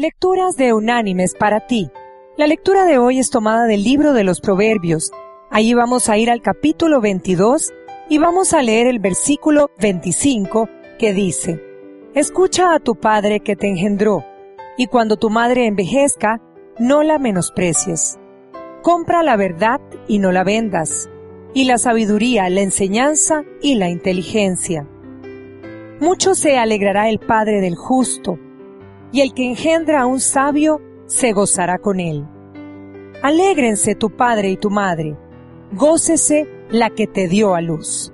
[0.00, 1.90] Lecturas de Unánimes para ti.
[2.36, 5.10] La lectura de hoy es tomada del libro de los Proverbios.
[5.50, 7.72] Allí vamos a ir al capítulo 22
[8.08, 10.68] y vamos a leer el versículo 25
[11.00, 11.60] que dice,
[12.14, 14.24] Escucha a tu padre que te engendró,
[14.76, 16.40] y cuando tu madre envejezca,
[16.78, 18.20] no la menosprecies.
[18.82, 21.10] Compra la verdad y no la vendas,
[21.54, 24.86] y la sabiduría, la enseñanza y la inteligencia.
[25.98, 28.38] Mucho se alegrará el Padre del justo,
[29.12, 32.26] y el que engendra a un sabio se gozará con él.
[33.22, 35.16] Alégrense tu padre y tu madre,
[35.72, 38.12] gócese la que te dio a luz.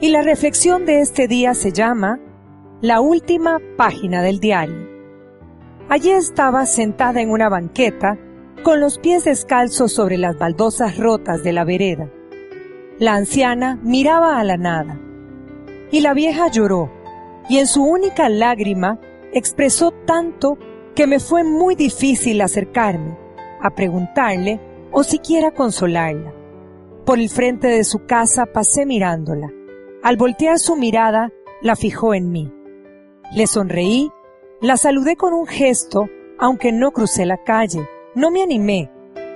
[0.00, 2.18] Y la reflexión de este día se llama
[2.80, 4.88] La última página del diario.
[5.88, 8.16] Allí estaba sentada en una banqueta,
[8.62, 12.10] con los pies descalzos sobre las baldosas rotas de la vereda.
[12.98, 15.00] La anciana miraba a la nada.
[15.90, 16.90] Y la vieja lloró,
[17.48, 19.00] y en su única lágrima
[19.32, 20.58] expresó tanto
[20.94, 23.16] que me fue muy difícil acercarme,
[23.60, 24.60] a preguntarle
[24.92, 26.34] o siquiera consolarla.
[27.04, 29.50] Por el frente de su casa pasé mirándola.
[30.02, 31.30] Al voltear su mirada,
[31.62, 32.52] la fijó en mí.
[33.34, 34.10] Le sonreí,
[34.60, 36.08] la saludé con un gesto,
[36.38, 38.90] aunque no crucé la calle, no me animé,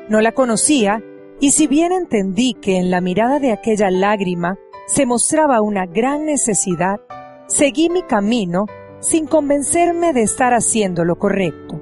[0.09, 1.03] no la conocía,
[1.41, 6.27] y si bien entendí que en la mirada de aquella lágrima se mostraba una gran
[6.27, 7.01] necesidad,
[7.47, 8.67] seguí mi camino
[9.05, 11.81] sin convencerme de estar haciendo lo correcto.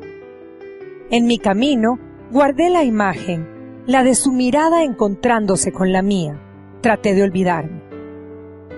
[1.09, 1.99] En mi camino
[2.33, 6.41] guardé la imagen, la de su mirada encontrándose con la mía.
[6.81, 7.81] Traté de olvidarme.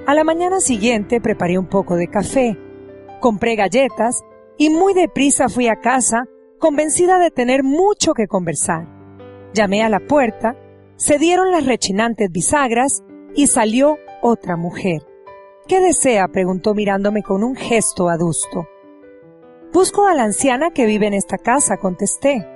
[0.07, 2.59] A la mañana siguiente preparé un poco de café,
[3.19, 4.21] compré galletas
[4.59, 6.27] y muy deprisa fui a casa
[6.59, 8.87] convencida de tener mucho que conversar.
[9.55, 10.55] Llamé a la puerta,
[10.97, 13.03] se dieron las rechinantes bisagras
[13.35, 15.14] y salió otra mujer.
[15.67, 16.29] ¿Qué desea?
[16.29, 18.69] preguntó mirándome con un gesto adusto.
[19.73, 22.47] Busco a la anciana que vive en esta casa, contesté.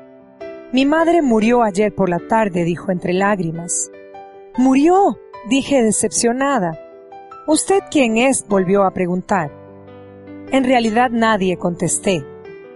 [0.73, 3.91] Mi madre murió ayer por la tarde, dijo entre lágrimas.
[4.59, 5.19] ¿Murió?
[5.49, 6.79] dije decepcionada.
[7.47, 8.47] ¿Usted quién es?
[8.47, 9.51] volvió a preguntar.
[10.53, 12.25] En realidad nadie, contesté.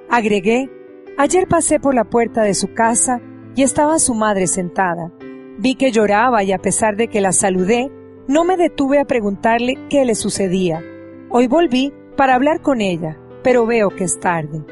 [0.09, 0.71] Agregué,
[1.19, 3.21] ayer pasé por la puerta de su casa
[3.55, 5.13] y estaba su madre sentada.
[5.59, 7.91] Vi que lloraba y a pesar de que la saludé,
[8.33, 10.83] no me detuve a preguntarle qué le sucedía.
[11.29, 14.65] Hoy volví para hablar con ella, pero veo que es tarde.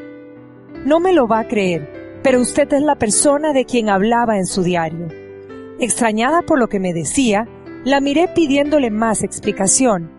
[0.86, 4.46] No me lo va a creer, pero usted es la persona de quien hablaba en
[4.46, 5.08] su diario.
[5.78, 7.48] Extrañada por lo que me decía,
[7.84, 10.10] la miré pidiéndole más explicación.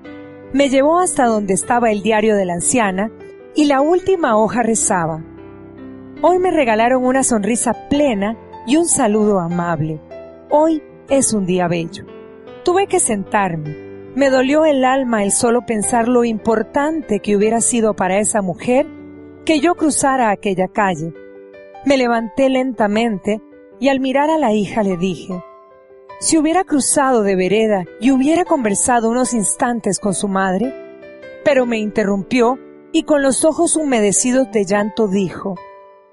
[0.54, 3.10] Me llevó hasta donde estaba el diario de la anciana
[3.56, 5.26] y la última hoja rezaba.
[6.22, 8.38] Hoy me regalaron una sonrisa plena
[8.68, 10.00] y un saludo amable.
[10.52, 12.21] Hoy es un día bello.
[12.64, 13.76] Tuve que sentarme.
[14.16, 18.86] Me dolió el alma el solo pensar lo importante que hubiera sido para esa mujer
[19.46, 21.14] que yo cruzara aquella calle.
[21.86, 23.42] Me levanté lentamente
[23.80, 25.44] y al mirar a la hija le dije,
[26.20, 30.72] si hubiera cruzado de vereda y hubiera conversado unos instantes con su madre,
[31.44, 32.60] pero me interrumpió
[32.92, 35.56] y con los ojos humedecidos de llanto dijo,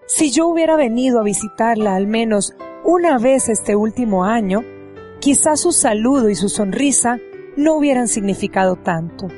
[0.07, 2.55] si yo hubiera venido a visitarla al menos
[2.85, 4.63] una vez este último año,
[5.21, 7.19] quizás su saludo y su sonrisa
[7.57, 9.29] no hubieran significado tanto.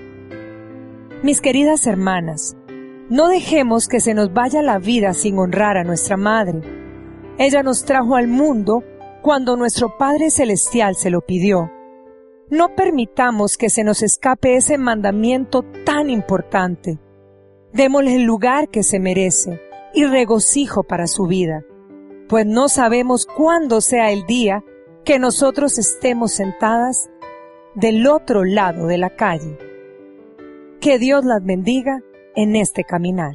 [1.22, 2.56] Mis queridas hermanas,
[3.08, 6.60] no dejemos que se nos vaya la vida sin honrar a nuestra Madre.
[7.38, 8.84] Ella nos trajo al mundo
[9.22, 11.70] cuando nuestro Padre Celestial se lo pidió.
[12.50, 16.98] No permitamos que se nos escape ese mandamiento tan importante.
[17.72, 19.60] Démosle el lugar que se merece
[19.94, 21.64] y regocijo para su vida,
[22.28, 24.64] pues no sabemos cuándo sea el día
[25.10, 27.10] que nosotros estemos sentadas
[27.74, 29.58] del otro lado de la calle.
[30.80, 32.00] Que Dios las bendiga
[32.36, 33.34] en este caminar.